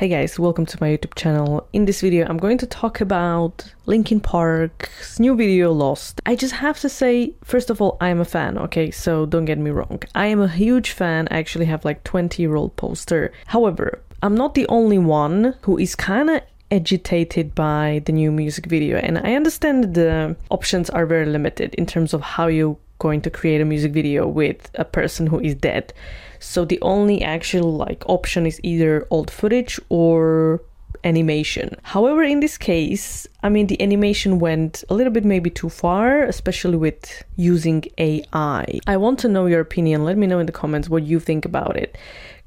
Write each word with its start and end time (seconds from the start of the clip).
Hey 0.00 0.08
guys, 0.08 0.38
welcome 0.38 0.64
to 0.64 0.78
my 0.80 0.96
YouTube 0.96 1.14
channel. 1.14 1.68
In 1.74 1.84
this 1.84 2.00
video, 2.00 2.26
I'm 2.26 2.38
going 2.38 2.56
to 2.56 2.66
talk 2.66 3.02
about 3.02 3.70
Linkin 3.84 4.18
Park's 4.18 5.20
new 5.20 5.36
video, 5.36 5.72
Lost. 5.72 6.22
I 6.24 6.36
just 6.36 6.54
have 6.54 6.80
to 6.80 6.88
say, 6.88 7.34
first 7.44 7.68
of 7.68 7.82
all, 7.82 7.98
I 8.00 8.08
am 8.08 8.18
a 8.18 8.24
fan, 8.24 8.56
okay? 8.56 8.90
So 8.90 9.26
don't 9.26 9.44
get 9.44 9.58
me 9.58 9.68
wrong. 9.68 10.00
I 10.14 10.28
am 10.28 10.40
a 10.40 10.48
huge 10.48 10.92
fan. 10.92 11.28
I 11.30 11.36
actually 11.36 11.66
have 11.66 11.84
like 11.84 12.02
20 12.04 12.42
year 12.42 12.54
old 12.54 12.74
poster. 12.76 13.30
However, 13.44 14.00
I'm 14.22 14.34
not 14.34 14.54
the 14.54 14.66
only 14.68 14.96
one 14.96 15.54
who 15.64 15.76
is 15.76 15.94
kind 15.94 16.30
of 16.30 16.40
agitated 16.70 17.54
by 17.54 18.00
the 18.06 18.12
new 18.12 18.30
music 18.30 18.66
video 18.66 18.96
and 18.98 19.18
i 19.18 19.34
understand 19.34 19.92
the 19.94 20.36
options 20.52 20.88
are 20.90 21.04
very 21.04 21.26
limited 21.26 21.74
in 21.74 21.84
terms 21.84 22.14
of 22.14 22.20
how 22.20 22.46
you're 22.46 22.76
going 23.00 23.20
to 23.20 23.30
create 23.30 23.60
a 23.60 23.64
music 23.64 23.92
video 23.92 24.28
with 24.28 24.70
a 24.74 24.84
person 24.84 25.26
who 25.26 25.40
is 25.40 25.54
dead 25.56 25.92
so 26.40 26.64
the 26.64 26.80
only 26.80 27.22
actual 27.22 27.76
like 27.76 28.02
option 28.08 28.46
is 28.46 28.58
either 28.62 29.06
old 29.10 29.30
footage 29.30 29.78
or 29.90 30.62
animation. 31.04 31.76
However, 31.82 32.22
in 32.22 32.40
this 32.40 32.58
case, 32.58 33.26
I 33.42 33.48
mean, 33.48 33.66
the 33.66 33.80
animation 33.80 34.38
went 34.38 34.82
a 34.88 34.94
little 34.94 35.12
bit 35.12 35.24
maybe 35.24 35.50
too 35.50 35.68
far, 35.68 36.22
especially 36.22 36.76
with 36.76 37.22
using 37.36 37.84
AI. 37.98 38.80
I 38.86 38.96
want 38.96 39.18
to 39.20 39.28
know 39.28 39.46
your 39.46 39.60
opinion. 39.60 40.04
Let 40.04 40.16
me 40.16 40.26
know 40.26 40.38
in 40.38 40.46
the 40.46 40.52
comments 40.52 40.88
what 40.88 41.04
you 41.04 41.20
think 41.20 41.44
about 41.44 41.76
it. 41.76 41.96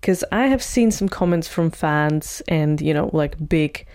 Because 0.02 0.24
I 0.32 0.48
have 0.48 0.62
seen 0.62 0.92
some 0.92 1.08
comments 1.08 1.48
from 1.48 1.72
fans 1.72 2.42
and, 2.48 2.82
you 2.82 2.94
know, 2.94 3.10
like 3.14 3.48
big, 3.48 3.86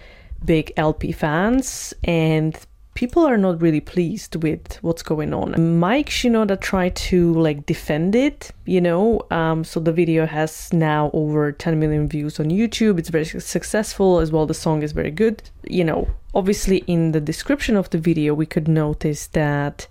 big 0.45 0.73
LP 0.77 1.13
fans, 1.13 1.93
and 2.05 2.59
people 2.98 3.25
are 3.25 3.38
not 3.38 3.62
really 3.62 3.79
pleased 3.79 4.34
with 4.43 4.77
what's 4.83 5.05
going 5.05 5.33
on. 5.33 5.79
Mike 5.79 6.09
Shinoda 6.09 6.61
tried 6.61 6.97
to 6.97 7.33
like 7.34 7.65
defend 7.65 8.16
it, 8.16 8.51
you 8.65 8.80
know. 8.80 9.23
Um, 9.30 9.62
so 9.62 9.79
the 9.79 9.93
video 9.93 10.27
has 10.27 10.73
now 10.73 11.09
over 11.12 11.52
10 11.52 11.79
million 11.79 12.09
views 12.09 12.41
on 12.41 12.47
YouTube. 12.47 12.98
It's 12.98 13.09
very 13.09 13.24
successful 13.24 14.19
as 14.19 14.33
well. 14.33 14.47
The 14.47 14.61
song 14.66 14.83
is 14.83 14.91
very 14.91 15.12
good. 15.12 15.48
You 15.62 15.84
know, 15.84 16.09
obviously 16.34 16.79
in 16.88 17.12
the 17.12 17.21
description 17.21 17.76
of 17.76 17.88
the 17.91 17.99
video, 17.99 18.35
we 18.35 18.46
could 18.46 18.66
notice 18.66 19.29
that 19.29 19.87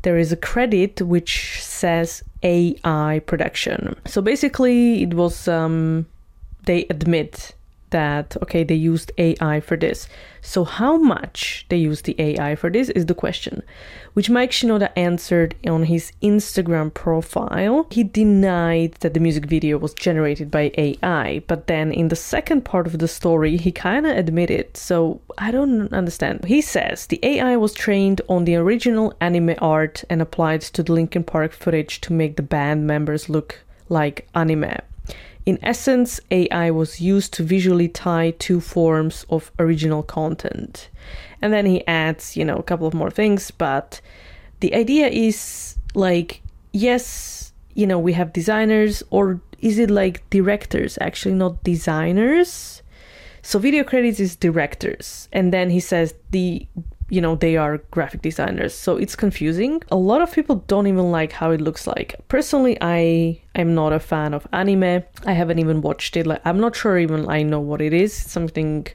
there 0.00 0.16
is 0.16 0.32
a 0.32 0.36
credit 0.36 1.02
which 1.02 1.62
says 1.62 2.22
AI 2.42 3.20
production. 3.26 3.94
So 4.06 4.22
basically, 4.22 5.02
it 5.02 5.12
was 5.12 5.48
um, 5.48 6.06
they 6.64 6.86
admit 6.88 7.54
that 7.90 8.36
okay 8.42 8.64
they 8.64 8.74
used 8.74 9.12
AI 9.18 9.60
for 9.60 9.76
this. 9.76 10.08
So 10.40 10.64
how 10.64 10.96
much 10.96 11.66
they 11.68 11.76
used 11.76 12.04
the 12.04 12.14
AI 12.18 12.54
for 12.54 12.70
this 12.70 12.88
is 12.90 13.06
the 13.06 13.14
question, 13.14 13.62
which 14.14 14.30
Mike 14.30 14.50
Shinoda 14.50 14.90
answered 14.96 15.54
on 15.66 15.84
his 15.84 16.12
Instagram 16.22 16.94
profile. 16.94 17.86
He 17.90 18.04
denied 18.04 18.92
that 19.00 19.14
the 19.14 19.20
music 19.20 19.46
video 19.46 19.78
was 19.78 19.94
generated 19.94 20.50
by 20.50 20.72
AI, 20.78 21.40
but 21.46 21.66
then 21.66 21.92
in 21.92 22.08
the 22.08 22.16
second 22.16 22.64
part 22.64 22.86
of 22.86 22.98
the 22.98 23.08
story 23.08 23.56
he 23.56 23.72
kind 23.72 24.06
of 24.06 24.16
admitted. 24.16 24.76
So 24.76 25.20
I 25.36 25.50
don't 25.50 25.92
understand. 25.92 26.44
He 26.44 26.62
says 26.62 27.06
the 27.06 27.20
AI 27.22 27.56
was 27.56 27.74
trained 27.74 28.20
on 28.28 28.44
the 28.44 28.56
original 28.56 29.14
anime 29.20 29.56
art 29.58 30.04
and 30.08 30.22
applied 30.22 30.62
to 30.62 30.82
the 30.82 30.92
Linkin 30.92 31.24
Park 31.24 31.52
footage 31.52 32.00
to 32.02 32.12
make 32.12 32.36
the 32.36 32.42
band 32.42 32.86
members 32.86 33.28
look 33.28 33.60
like 33.88 34.28
anime. 34.34 34.74
In 35.48 35.58
essence, 35.62 36.20
AI 36.30 36.70
was 36.70 37.00
used 37.00 37.32
to 37.32 37.42
visually 37.42 37.88
tie 37.88 38.32
two 38.32 38.60
forms 38.60 39.24
of 39.30 39.50
original 39.58 40.02
content. 40.02 40.90
And 41.40 41.54
then 41.54 41.64
he 41.64 41.86
adds, 41.86 42.36
you 42.36 42.44
know, 42.44 42.56
a 42.56 42.62
couple 42.62 42.86
of 42.86 42.92
more 42.92 43.10
things, 43.10 43.50
but 43.50 44.02
the 44.60 44.74
idea 44.74 45.06
is 45.08 45.76
like, 45.94 46.42
yes, 46.74 47.54
you 47.72 47.86
know, 47.86 47.98
we 47.98 48.12
have 48.12 48.34
designers, 48.34 49.02
or 49.08 49.40
is 49.60 49.78
it 49.78 49.90
like 49.90 50.28
directors, 50.28 50.98
actually, 51.00 51.34
not 51.34 51.64
designers? 51.64 52.82
So 53.40 53.58
video 53.58 53.84
credits 53.84 54.20
is 54.20 54.36
directors. 54.36 55.30
And 55.32 55.50
then 55.50 55.70
he 55.70 55.80
says 55.80 56.12
the 56.30 56.66
you 57.10 57.20
know 57.20 57.34
they 57.36 57.56
are 57.56 57.78
graphic 57.90 58.22
designers 58.22 58.74
so 58.74 58.96
it's 58.96 59.16
confusing. 59.16 59.82
A 59.90 59.96
lot 59.96 60.20
of 60.20 60.32
people 60.32 60.56
don't 60.66 60.86
even 60.86 61.10
like 61.10 61.32
how 61.32 61.50
it 61.50 61.60
looks 61.60 61.86
like. 61.86 62.14
Personally 62.28 62.76
i 62.80 63.40
am 63.54 63.74
not 63.74 63.92
a 63.92 64.00
fan 64.00 64.34
of 64.34 64.46
anime. 64.52 65.02
I 65.26 65.32
haven't 65.32 65.58
even 65.58 65.80
watched 65.80 66.16
it. 66.16 66.26
Like 66.26 66.42
i'm 66.44 66.60
not 66.60 66.76
sure 66.76 66.98
even 66.98 67.28
i 67.28 67.42
know 67.42 67.60
what 67.60 67.80
it 67.80 67.92
is. 67.92 68.12
Something 68.12 68.86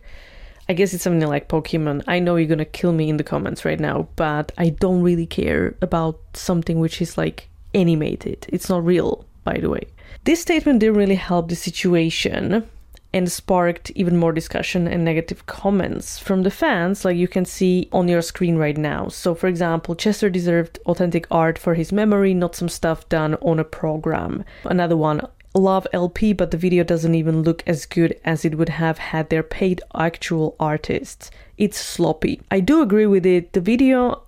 i 0.69 0.73
guess 0.73 0.93
it's 0.93 1.03
something 1.03 1.27
like 1.27 1.49
pokemon. 1.49 2.03
I 2.07 2.19
know 2.19 2.35
you're 2.35 2.47
gonna 2.47 2.65
kill 2.65 2.93
me 2.93 3.09
in 3.09 3.17
the 3.17 3.23
comments 3.23 3.65
right 3.65 3.79
now 3.79 4.07
but 4.15 4.51
i 4.57 4.69
don't 4.69 5.01
really 5.01 5.25
care 5.25 5.75
about 5.81 6.19
something 6.33 6.79
which 6.79 7.01
is 7.01 7.17
like 7.17 7.49
animated. 7.73 8.45
It's 8.49 8.69
not 8.69 8.85
real 8.85 9.25
by 9.43 9.57
the 9.57 9.69
way. 9.69 9.87
This 10.25 10.41
statement 10.41 10.79
didn't 10.79 10.95
really 10.95 11.15
help 11.15 11.49
the 11.49 11.55
situation 11.55 12.65
and 13.13 13.31
sparked 13.31 13.91
even 13.91 14.17
more 14.17 14.31
discussion 14.31 14.87
and 14.87 15.05
negative 15.05 15.45
comments 15.45 16.17
from 16.17 16.41
the 16.41 16.51
fans, 16.51 17.05
like 17.05 17.15
you 17.15 17.27
can 17.27 17.45
see 17.45 17.87
on 17.91 18.07
your 18.07 18.21
screen 18.21 18.57
right 18.57 18.77
now. 18.77 19.07
So, 19.07 19.35
for 19.35 19.47
example, 19.47 19.95
Chester 19.95 20.29
deserved 20.29 20.79
authentic 20.87 21.27
art 21.29 21.59
for 21.59 21.75
his 21.75 21.91
memory, 21.91 22.33
not 22.33 22.55
some 22.55 22.69
stuff 22.69 23.07
done 23.09 23.35
on 23.35 23.59
a 23.59 23.63
program. 23.63 24.43
Another 24.65 24.97
one, 24.97 25.21
love 25.53 25.87
LP, 25.93 26.33
but 26.33 26.49
the 26.49 26.57
video 26.57 26.83
doesn't 26.83 27.13
even 27.13 27.43
look 27.43 27.63
as 27.67 27.85
good 27.85 28.19
as 28.25 28.43
it 28.43 28.57
would 28.57 28.69
have 28.69 28.97
had 28.97 29.29
their 29.29 29.43
paid 29.43 29.81
actual 29.95 30.55
artists. 30.59 31.29
It's 31.57 31.77
sloppy. 31.77 32.41
I 32.49 32.59
do 32.61 32.81
agree 32.81 33.05
with 33.05 33.25
it. 33.25 33.53
The 33.53 33.61
video, 33.61 34.23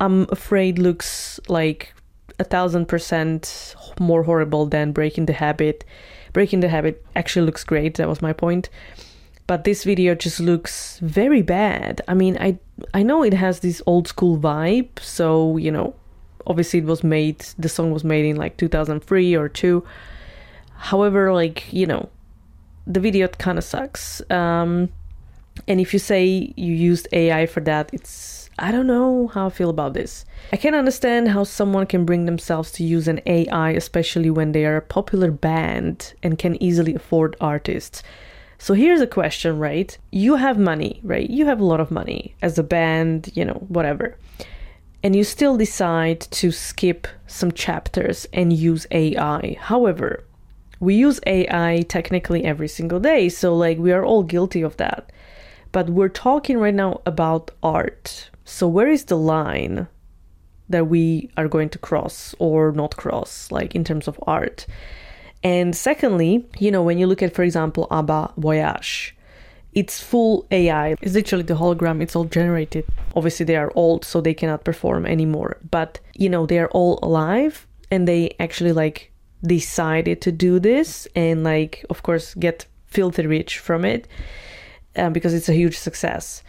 I'm 0.00 0.26
afraid, 0.30 0.78
looks 0.78 1.38
like 1.48 1.92
a 2.38 2.44
thousand 2.44 2.86
percent 2.86 3.74
more 4.00 4.22
horrible 4.22 4.64
than 4.64 4.92
Breaking 4.92 5.26
the 5.26 5.34
Habit 5.34 5.84
Breaking 6.32 6.60
the 6.60 6.68
Habit 6.68 7.04
actually 7.14 7.46
looks 7.46 7.64
great. 7.64 7.94
That 7.96 8.08
was 8.08 8.22
my 8.22 8.32
point. 8.32 8.68
But 9.46 9.64
this 9.64 9.84
video 9.84 10.14
just 10.14 10.40
looks 10.40 10.98
very 11.00 11.42
bad. 11.42 12.00
I 12.08 12.14
mean, 12.14 12.38
I 12.40 12.58
I 12.94 13.02
know 13.02 13.22
it 13.22 13.34
has 13.34 13.60
this 13.60 13.82
old 13.86 14.08
school 14.08 14.38
vibe, 14.38 14.98
so 15.00 15.56
you 15.56 15.70
know, 15.70 15.94
obviously 16.46 16.78
it 16.80 16.86
was 16.86 17.04
made. 17.04 17.40
The 17.58 17.68
song 17.68 17.90
was 17.92 18.04
made 18.04 18.24
in 18.24 18.36
like 18.36 18.56
2003 18.56 19.34
or 19.34 19.48
two. 19.48 19.84
However, 20.76 21.32
like 21.32 21.72
you 21.72 21.86
know, 21.86 22.08
the 22.86 23.00
video 23.00 23.28
kind 23.28 23.58
of 23.58 23.64
sucks. 23.64 24.22
Um, 24.30 24.88
and 25.68 25.80
if 25.80 25.92
you 25.92 25.98
say 25.98 26.52
you 26.56 26.72
used 26.72 27.08
AI 27.12 27.46
for 27.46 27.60
that, 27.60 27.90
it's 27.92 28.41
I 28.62 28.70
don't 28.70 28.86
know 28.86 29.26
how 29.26 29.48
I 29.48 29.50
feel 29.50 29.70
about 29.70 29.92
this. 29.92 30.24
I 30.52 30.56
can 30.56 30.72
understand 30.72 31.26
how 31.26 31.42
someone 31.42 31.84
can 31.84 32.04
bring 32.04 32.26
themselves 32.26 32.70
to 32.72 32.84
use 32.84 33.08
an 33.08 33.20
AI, 33.26 33.70
especially 33.70 34.30
when 34.30 34.52
they 34.52 34.64
are 34.64 34.76
a 34.76 34.82
popular 34.82 35.32
band 35.32 36.14
and 36.22 36.38
can 36.38 36.62
easily 36.62 36.94
afford 36.94 37.34
artists. 37.40 38.04
So 38.58 38.74
here's 38.74 39.00
a 39.00 39.06
question, 39.08 39.58
right? 39.58 39.98
You 40.12 40.36
have 40.36 40.58
money, 40.60 41.00
right? 41.02 41.28
You 41.28 41.46
have 41.46 41.58
a 41.58 41.64
lot 41.64 41.80
of 41.80 41.90
money 41.90 42.36
as 42.40 42.56
a 42.56 42.62
band, 42.62 43.32
you 43.34 43.44
know, 43.44 43.64
whatever. 43.66 44.16
And 45.02 45.16
you 45.16 45.24
still 45.24 45.56
decide 45.56 46.20
to 46.20 46.52
skip 46.52 47.08
some 47.26 47.50
chapters 47.50 48.28
and 48.32 48.52
use 48.52 48.86
AI. 48.92 49.56
However, 49.58 50.22
we 50.78 50.94
use 50.94 51.18
AI 51.26 51.84
technically 51.88 52.44
every 52.44 52.68
single 52.68 53.00
day, 53.00 53.28
so 53.28 53.56
like 53.56 53.78
we 53.78 53.90
are 53.90 54.04
all 54.04 54.22
guilty 54.22 54.62
of 54.62 54.76
that. 54.76 55.10
But 55.72 55.90
we're 55.90 56.08
talking 56.08 56.58
right 56.58 56.74
now 56.74 57.00
about 57.04 57.50
art, 57.60 58.30
so, 58.44 58.66
where 58.66 58.88
is 58.88 59.04
the 59.04 59.16
line 59.16 59.88
that 60.68 60.88
we 60.88 61.30
are 61.36 61.48
going 61.48 61.68
to 61.70 61.78
cross 61.78 62.34
or 62.38 62.72
not 62.72 62.96
cross, 62.96 63.50
like 63.50 63.74
in 63.74 63.84
terms 63.84 64.08
of 64.08 64.18
art? 64.26 64.66
And 65.42 65.74
secondly, 65.74 66.46
you 66.58 66.70
know, 66.70 66.82
when 66.82 66.98
you 66.98 67.06
look 67.06 67.22
at, 67.22 67.34
for 67.34 67.42
example, 67.42 67.88
ABBA 67.90 68.34
Voyage, 68.36 69.16
it's 69.72 70.00
full 70.00 70.46
AI. 70.50 70.96
It's 71.00 71.14
literally 71.14 71.44
the 71.44 71.54
hologram, 71.54 72.02
it's 72.02 72.14
all 72.14 72.24
generated. 72.24 72.84
Obviously, 73.16 73.44
they 73.46 73.56
are 73.56 73.72
old, 73.74 74.04
so 74.04 74.20
they 74.20 74.34
cannot 74.34 74.64
perform 74.64 75.06
anymore. 75.06 75.56
But, 75.70 75.98
you 76.14 76.28
know, 76.28 76.46
they 76.46 76.58
are 76.58 76.68
all 76.68 76.98
alive 77.02 77.66
and 77.90 78.06
they 78.06 78.34
actually 78.38 78.72
like 78.72 79.12
decided 79.42 80.20
to 80.22 80.32
do 80.32 80.60
this 80.60 81.08
and, 81.16 81.42
like, 81.42 81.84
of 81.90 82.02
course, 82.02 82.34
get 82.34 82.66
filthy 82.86 83.26
rich 83.26 83.58
from 83.58 83.84
it 83.84 84.06
uh, 84.96 85.10
because 85.10 85.32
it's 85.32 85.48
a 85.48 85.54
huge 85.54 85.78
success 85.78 86.42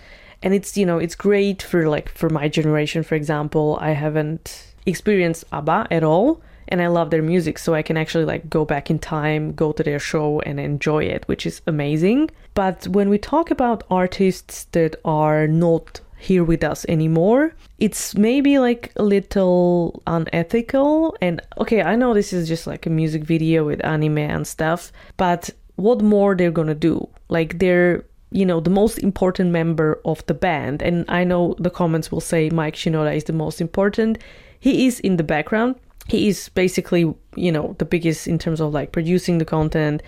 and 0.43 0.53
it's 0.53 0.77
you 0.77 0.85
know 0.85 0.99
it's 0.99 1.15
great 1.15 1.61
for 1.63 1.89
like 1.89 2.09
for 2.09 2.29
my 2.29 2.47
generation 2.47 3.01
for 3.01 3.15
example. 3.15 3.77
I 3.81 3.91
haven't 3.91 4.73
experienced 4.85 5.45
abba 5.51 5.87
at 5.89 6.03
all 6.03 6.41
and 6.67 6.81
i 6.81 6.87
love 6.87 7.09
their 7.09 7.21
music 7.21 7.57
so 7.57 7.73
i 7.73 7.81
can 7.81 7.95
actually 7.95 8.25
like 8.25 8.49
go 8.49 8.65
back 8.65 8.89
in 8.89 8.99
time 8.99 9.53
go 9.53 9.71
to 9.71 9.81
their 9.81 9.99
show 9.99 10.41
and 10.41 10.59
enjoy 10.59 11.03
it 11.03 11.25
which 11.27 11.45
is 11.45 11.61
amazing. 11.67 12.29
But 12.53 12.87
when 12.87 13.09
we 13.09 13.17
talk 13.17 13.49
about 13.49 13.85
artists 13.89 14.65
that 14.73 14.95
are 15.05 15.47
not 15.47 16.01
here 16.17 16.43
with 16.43 16.63
us 16.63 16.85
anymore 16.87 17.55
it's 17.79 18.15
maybe 18.15 18.59
like 18.59 18.91
a 18.95 19.03
little 19.03 20.03
unethical. 20.05 21.15
And 21.21 21.41
okay 21.57 21.81
i 21.81 21.95
know 21.95 22.13
this 22.13 22.33
is 22.33 22.47
just 22.47 22.67
like 22.67 22.85
a 22.85 22.89
music 22.89 23.23
video 23.23 23.65
with 23.65 23.83
anime 23.85 24.17
and 24.17 24.45
stuff 24.45 24.91
but 25.15 25.49
what 25.75 26.01
more 26.01 26.35
they're 26.35 26.51
gonna 26.51 26.75
do? 26.75 27.07
Like 27.29 27.59
they're 27.59 28.05
you 28.33 28.45
know, 28.45 28.59
the 28.59 28.69
most 28.69 28.97
important 28.97 29.51
member 29.51 30.01
of 30.05 30.25
the 30.25 30.33
band. 30.33 30.81
And 30.81 31.05
I 31.07 31.23
know 31.23 31.55
the 31.59 31.69
comments 31.69 32.11
will 32.11 32.21
say 32.21 32.49
Mike 32.49 32.75
Shinoda 32.75 33.15
is 33.15 33.25
the 33.25 33.33
most 33.33 33.61
important. 33.61 34.17
He 34.59 34.87
is 34.87 34.99
in 34.99 35.17
the 35.17 35.23
background. 35.23 35.75
He 36.07 36.27
is 36.27 36.49
basically, 36.49 37.13
you 37.35 37.51
know, 37.51 37.75
the 37.77 37.85
biggest 37.85 38.27
in 38.27 38.37
terms 38.37 38.59
of 38.59 38.73
like 38.73 38.91
producing 38.91 39.37
the 39.37 39.45
content, 39.45 40.01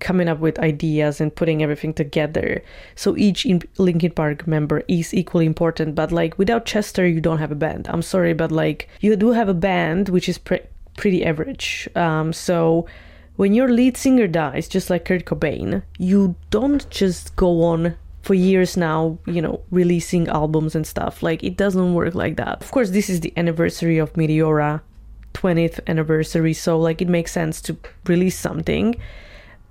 coming 0.00 0.28
up 0.28 0.38
with 0.38 0.58
ideas 0.58 1.20
and 1.20 1.34
putting 1.34 1.62
everything 1.62 1.94
together. 1.94 2.62
So 2.96 3.16
each 3.16 3.46
in- 3.46 3.62
Linkin 3.78 4.12
Park 4.12 4.46
member 4.46 4.82
is 4.88 5.14
equally 5.14 5.46
important. 5.46 5.94
But 5.94 6.10
like 6.10 6.38
without 6.38 6.66
Chester, 6.66 7.06
you 7.06 7.20
don't 7.20 7.38
have 7.38 7.52
a 7.52 7.56
band. 7.56 7.86
I'm 7.88 8.02
sorry, 8.02 8.32
but 8.32 8.50
like 8.50 8.88
you 9.00 9.14
do 9.16 9.32
have 9.32 9.48
a 9.48 9.54
band 9.54 10.08
which 10.08 10.28
is 10.28 10.38
pre- 10.38 10.66
pretty 10.96 11.24
average. 11.24 11.88
Um, 11.94 12.32
so 12.32 12.86
when 13.36 13.54
your 13.54 13.68
lead 13.68 13.96
singer 13.96 14.26
dies, 14.26 14.68
just 14.68 14.90
like 14.90 15.04
Kurt 15.04 15.24
Cobain, 15.24 15.82
you 15.98 16.34
don't 16.50 16.88
just 16.90 17.36
go 17.36 17.62
on 17.62 17.96
for 18.22 18.34
years 18.34 18.76
now, 18.76 19.18
you 19.26 19.40
know, 19.40 19.60
releasing 19.70 20.26
albums 20.28 20.74
and 20.74 20.86
stuff. 20.86 21.22
Like 21.22 21.44
it 21.44 21.56
doesn't 21.56 21.94
work 21.94 22.14
like 22.14 22.36
that. 22.36 22.62
Of 22.62 22.70
course, 22.70 22.90
this 22.90 23.08
is 23.08 23.20
the 23.20 23.32
anniversary 23.36 23.98
of 23.98 24.12
Meteora, 24.14 24.80
20th 25.34 25.80
anniversary, 25.86 26.52
so 26.52 26.78
like 26.78 27.00
it 27.00 27.08
makes 27.08 27.30
sense 27.30 27.60
to 27.62 27.76
release 28.06 28.38
something. 28.38 28.96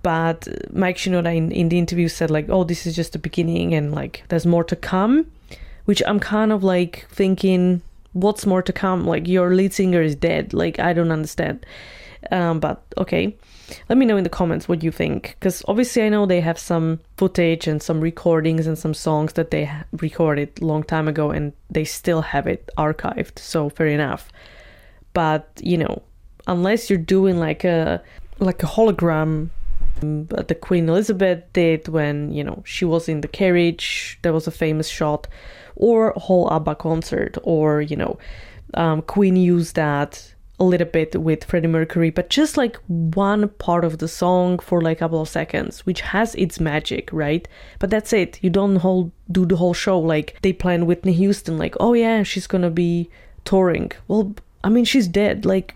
But 0.04 0.48
Mike 0.72 0.98
Shinoda 0.98 1.36
in, 1.36 1.52
in 1.52 1.70
the 1.70 1.80
interview 1.80 2.08
said 2.08 2.30
like, 2.30 2.48
oh, 2.50 2.64
this 2.64 2.86
is 2.86 2.96
just 2.96 3.14
the 3.14 3.20
beginning 3.20 3.74
and 3.74 3.92
like 3.92 4.24
there's 4.30 4.46
more 4.46 4.64
to 4.66 4.76
come, 4.76 5.32
which 5.86 6.04
I'm 6.06 6.20
kind 6.20 6.52
of 6.52 6.64
like 6.64 7.08
thinking, 7.10 7.82
what's 8.14 8.46
more 8.46 8.62
to 8.62 8.72
come? 8.72 9.06
Like 9.06 9.28
your 9.28 9.56
lead 9.56 9.74
singer 9.74 10.04
is 10.04 10.16
dead. 10.16 10.54
Like 10.54 10.80
I 10.80 10.94
don't 10.94 11.12
understand. 11.12 11.66
Um, 12.32 12.60
but 12.60 12.84
okay. 12.98 13.36
Let 13.90 13.98
me 13.98 14.06
know 14.06 14.18
in 14.18 14.24
the 14.24 14.30
comments 14.30 14.70
what 14.70 14.84
you 14.84 14.92
think, 14.92 15.36
because 15.40 15.64
obviously 15.68 16.04
I 16.04 16.10
know 16.10 16.26
they 16.26 16.42
have 16.42 16.60
some 16.60 17.00
footage 17.18 17.68
and 17.68 17.82
some 17.82 18.00
recordings 18.00 18.68
and 18.68 18.78
some 18.78 18.94
songs 18.94 19.34
that 19.34 19.50
they 19.50 19.72
recorded 19.92 20.62
long 20.62 20.84
time 20.84 21.08
ago, 21.08 21.32
and 21.32 21.52
they 21.72 21.84
still 21.84 22.22
have 22.22 22.46
it 22.46 22.70
archived. 22.78 23.40
So 23.40 23.70
fair 23.70 23.88
enough. 23.88 24.30
But 25.14 25.50
you 25.64 25.78
know, 25.78 26.04
unless 26.46 26.90
you're 26.90 27.00
doing 27.00 27.40
like 27.40 27.64
a 27.64 28.04
like 28.40 28.62
a 28.62 28.68
hologram 28.68 29.50
but 30.02 30.48
the 30.48 30.56
Queen 30.56 30.90
Elizabeth 30.90 31.44
did 31.54 31.88
when 31.88 32.32
you 32.32 32.44
know 32.44 32.64
she 32.66 32.86
was 32.86 33.08
in 33.08 33.22
the 33.22 33.28
carriage. 33.28 34.20
There 34.22 34.34
was 34.34 34.48
a 34.48 34.52
famous 34.52 34.88
shot, 34.88 35.28
or 35.76 36.14
whole 36.18 36.52
ABBA 36.52 36.76
concert, 36.76 37.38
or 37.44 37.82
you 37.82 37.96
know, 37.96 38.18
um, 38.74 39.02
Queen 39.02 39.36
used 39.36 39.76
that 39.76 40.35
a 40.60 40.64
little 40.64 40.88
bit 40.88 41.20
with 41.22 41.44
Freddie 41.44 41.68
Mercury, 41.68 42.10
but 42.10 42.30
just 42.30 42.56
like 42.58 42.78
one 42.88 43.50
part 43.50 43.84
of 43.84 43.98
the 43.98 44.08
song 44.08 44.60
for 44.60 44.82
like 44.82 44.98
a 44.98 45.00
couple 45.00 45.22
of 45.22 45.30
seconds, 45.30 45.86
which 45.86 46.02
has 46.02 46.34
its 46.36 46.60
magic, 46.60 47.10
right? 47.12 47.48
But 47.80 47.90
that's 47.90 48.14
it. 48.14 48.40
You 48.42 48.50
don't 48.50 48.78
whole 48.78 49.12
do 49.32 49.46
the 49.46 49.58
whole 49.58 49.74
show 49.74 50.00
like 50.00 50.38
they 50.42 50.54
plan 50.54 50.86
Whitney 50.86 51.14
Houston, 51.14 51.58
like, 51.58 51.76
oh 51.80 51.94
yeah, 51.94 52.24
she's 52.24 52.48
gonna 52.48 52.70
be 52.70 53.10
touring. 53.44 53.92
Well, 54.08 54.36
I 54.64 54.70
mean, 54.70 54.86
she's 54.86 55.08
dead. 55.08 55.46
Like, 55.46 55.76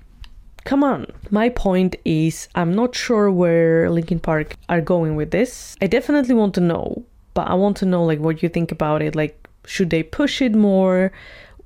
come 0.64 0.84
on. 0.84 1.08
My 1.30 1.50
point 1.50 1.96
is, 2.06 2.48
I'm 2.56 2.74
not 2.74 2.96
sure 2.96 3.30
where 3.32 3.90
Linkin 3.90 4.20
Park 4.20 4.56
are 4.70 4.82
going 4.82 5.16
with 5.16 5.32
this. 5.32 5.76
I 5.82 5.88
definitely 5.88 6.36
want 6.36 6.56
to 6.56 6.62
know, 6.62 7.04
but 7.34 7.48
I 7.48 7.54
want 7.56 7.78
to 7.78 7.86
know 7.86 8.04
like 8.04 8.20
what 8.20 8.42
you 8.42 8.50
think 8.50 8.72
about 8.72 9.02
it. 9.02 9.16
Like, 9.16 9.48
should 9.66 9.90
they 9.90 10.04
push 10.04 10.42
it 10.42 10.56
more? 10.56 11.12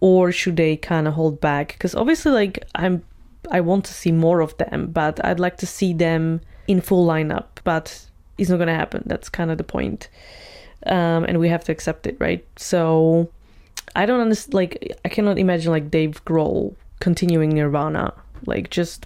Or 0.03 0.33
should 0.33 0.57
they 0.57 0.75
kind 0.75 1.07
of 1.07 1.13
hold 1.13 1.39
back? 1.39 1.71
Because 1.73 1.95
obviously 1.95 2.33
like 2.33 2.55
i'm 2.75 3.01
i 3.51 3.61
want 3.61 3.85
to 3.85 3.93
see 3.93 4.11
more 4.11 4.41
of 4.41 4.55
them 4.57 4.87
but 4.87 5.23
i'd 5.25 5.39
like 5.39 5.57
to 5.57 5.65
see 5.65 5.93
them 5.93 6.41
in 6.67 6.81
full 6.81 7.05
lineup 7.07 7.47
but 7.63 8.05
it's 8.37 8.49
not 8.49 8.57
to 8.57 8.73
happen. 8.73 9.03
That's 9.05 9.29
kind 9.29 9.51
of 9.51 9.59
the 9.59 9.63
point. 9.63 10.09
Um, 10.87 11.23
and 11.23 11.39
we 11.39 11.49
have 11.49 11.63
to 11.65 11.71
accept 11.71 12.05
it 12.07 12.17
right? 12.19 12.45
So 12.57 13.29
i 13.95 14.05
don't 14.05 14.19
understand 14.19 14.53
like 14.53 14.71
i 15.05 15.09
cannot 15.09 15.37
imagine 15.37 15.71
like 15.71 15.91
dave 15.91 16.23
grohl 16.25 16.73
continuing 16.99 17.49
nirvana 17.49 18.11
like 18.45 18.69
just 18.71 19.05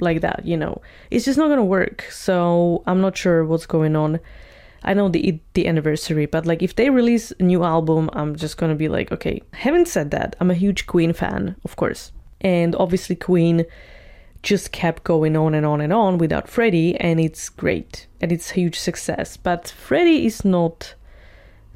like 0.00 0.20
that 0.20 0.44
you 0.44 0.56
know? 0.56 0.82
It's 1.10 1.24
just 1.24 1.38
not 1.38 1.48
to 1.48 1.64
work. 1.78 2.04
So 2.10 2.82
i'm 2.86 3.00
not 3.00 3.16
sure 3.16 3.42
what's 3.46 3.66
going 3.66 3.96
on 3.96 4.20
I 4.84 4.94
know 4.94 5.08
the 5.08 5.40
the 5.54 5.66
anniversary, 5.66 6.26
but 6.26 6.46
like 6.46 6.62
if 6.62 6.76
they 6.76 6.90
release 6.90 7.32
a 7.38 7.42
new 7.42 7.64
album, 7.64 8.10
I'm 8.12 8.36
just 8.36 8.56
gonna 8.56 8.74
be 8.74 8.88
like, 8.88 9.10
okay. 9.12 9.42
Having 9.52 9.86
said 9.86 10.10
that, 10.10 10.36
I'm 10.40 10.50
a 10.50 10.54
huge 10.54 10.86
Queen 10.86 11.12
fan, 11.12 11.56
of 11.64 11.76
course, 11.76 12.12
and 12.40 12.74
obviously 12.76 13.16
Queen 13.16 13.64
just 14.42 14.72
kept 14.72 15.04
going 15.04 15.36
on 15.36 15.54
and 15.54 15.64
on 15.64 15.80
and 15.80 15.92
on 15.92 16.18
without 16.18 16.48
Freddie, 16.48 16.96
and 16.96 17.18
it's 17.18 17.48
great 17.48 18.06
and 18.20 18.30
it's 18.30 18.50
a 18.50 18.54
huge 18.54 18.78
success. 18.78 19.36
But 19.36 19.68
Freddie 19.68 20.26
is 20.26 20.44
not 20.44 20.94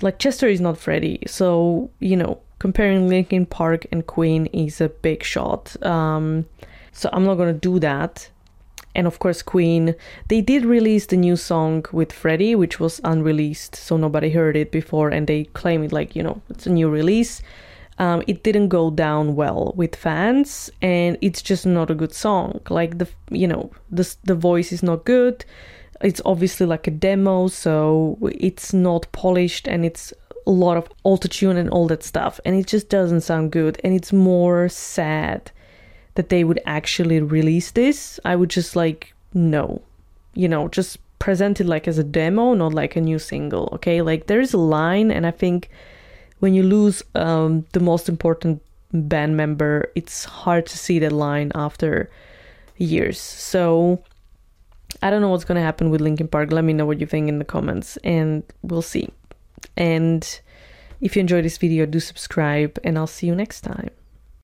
like 0.02 0.18
Chester 0.18 0.46
is 0.46 0.60
not 0.60 0.78
Freddie, 0.78 1.22
so 1.26 1.90
you 2.00 2.16
know 2.16 2.40
comparing 2.58 3.08
Linkin 3.08 3.46
Park 3.46 3.86
and 3.92 4.06
Queen 4.06 4.46
is 4.46 4.80
a 4.80 4.88
big 4.88 5.22
shot. 5.22 5.80
Um, 5.84 6.46
so 6.92 7.08
I'm 7.12 7.24
not 7.24 7.36
gonna 7.36 7.52
do 7.52 7.78
that 7.78 8.30
and 8.98 9.06
of 9.06 9.20
course 9.20 9.42
Queen. 9.42 9.94
They 10.26 10.40
did 10.40 10.64
release 10.64 11.06
the 11.06 11.16
new 11.16 11.36
song 11.36 11.84
with 11.92 12.12
Freddie, 12.12 12.56
which 12.56 12.80
was 12.80 13.00
unreleased, 13.04 13.76
so 13.76 13.96
nobody 13.96 14.30
heard 14.30 14.56
it 14.56 14.72
before, 14.72 15.08
and 15.08 15.26
they 15.26 15.44
claim 15.44 15.84
it 15.84 15.92
like 15.92 16.16
you 16.16 16.22
know 16.24 16.42
it's 16.50 16.66
a 16.66 16.70
new 16.70 16.90
release. 16.90 17.40
Um, 18.00 18.22
it 18.26 18.42
didn't 18.42 18.68
go 18.68 18.90
down 18.90 19.36
well 19.36 19.72
with 19.76 19.94
fans, 19.94 20.70
and 20.82 21.16
it's 21.20 21.42
just 21.42 21.64
not 21.64 21.90
a 21.90 21.94
good 21.94 22.12
song. 22.12 22.60
Like 22.68 22.98
the 22.98 23.08
you 23.30 23.46
know 23.46 23.70
the 23.90 24.04
the 24.24 24.34
voice 24.34 24.72
is 24.72 24.82
not 24.82 25.04
good. 25.04 25.44
It's 26.00 26.22
obviously 26.24 26.66
like 26.66 26.88
a 26.88 26.98
demo, 27.08 27.46
so 27.46 28.18
it's 28.22 28.74
not 28.74 29.10
polished, 29.12 29.68
and 29.68 29.84
it's 29.84 30.12
a 30.44 30.50
lot 30.50 30.76
of 30.76 30.88
autotune 31.04 31.56
and 31.56 31.70
all 31.70 31.86
that 31.86 32.02
stuff, 32.02 32.40
and 32.44 32.56
it 32.56 32.66
just 32.66 32.88
doesn't 32.88 33.20
sound 33.20 33.52
good, 33.52 33.80
and 33.84 33.94
it's 33.94 34.12
more 34.12 34.68
sad 34.68 35.52
that 36.18 36.30
they 36.30 36.42
would 36.42 36.60
actually 36.66 37.20
release 37.20 37.70
this. 37.70 38.18
I 38.24 38.34
would 38.34 38.50
just 38.50 38.74
like 38.74 39.14
no, 39.34 39.80
you 40.34 40.48
know, 40.48 40.66
just 40.66 40.98
present 41.20 41.60
it 41.60 41.66
like 41.68 41.86
as 41.86 41.96
a 41.96 42.02
demo, 42.02 42.54
not 42.54 42.74
like 42.74 42.96
a 42.96 43.00
new 43.00 43.20
single. 43.20 43.68
Okay, 43.74 44.02
like 44.02 44.26
there 44.26 44.40
is 44.40 44.52
a 44.52 44.58
line, 44.58 45.12
and 45.12 45.24
I 45.24 45.30
think 45.30 45.70
when 46.40 46.54
you 46.54 46.64
lose 46.64 47.04
um, 47.14 47.66
the 47.70 47.78
most 47.78 48.08
important 48.08 48.60
band 48.92 49.36
member, 49.36 49.92
it's 49.94 50.24
hard 50.24 50.66
to 50.66 50.76
see 50.76 50.98
that 50.98 51.12
line 51.12 51.52
after 51.54 52.10
years. 52.78 53.20
So 53.20 54.02
I 55.00 55.10
don't 55.10 55.22
know 55.22 55.28
what's 55.28 55.44
gonna 55.44 55.62
happen 55.62 55.88
with 55.88 56.00
Linkin 56.00 56.26
Park. 56.26 56.50
Let 56.50 56.64
me 56.64 56.72
know 56.72 56.86
what 56.86 56.98
you 56.98 57.06
think 57.06 57.28
in 57.28 57.38
the 57.38 57.44
comments, 57.44 57.96
and 58.02 58.42
we'll 58.62 58.82
see. 58.82 59.08
And 59.76 60.26
if 61.00 61.14
you 61.14 61.20
enjoyed 61.20 61.44
this 61.44 61.58
video, 61.58 61.86
do 61.86 62.00
subscribe, 62.00 62.76
and 62.82 62.98
I'll 62.98 63.06
see 63.06 63.28
you 63.28 63.36
next 63.36 63.60
time. 63.60 63.90